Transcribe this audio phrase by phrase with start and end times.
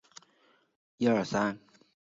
[0.97, 1.59] 过了这关